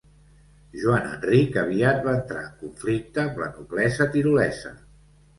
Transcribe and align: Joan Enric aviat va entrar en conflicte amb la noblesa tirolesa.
Joan 0.83 1.03
Enric 1.09 1.59
aviat 1.63 1.99
va 2.07 2.15
entrar 2.19 2.41
en 2.47 2.55
conflicte 2.61 3.21
amb 3.25 3.37
la 3.43 3.49
noblesa 3.59 4.09
tirolesa. 4.15 4.73